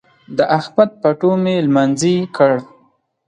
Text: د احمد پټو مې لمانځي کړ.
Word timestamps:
د 0.37 0.39
احمد 0.57 0.89
پټو 1.01 1.31
مې 1.43 1.55
لمانځي 1.67 2.15
کړ. 2.35 2.53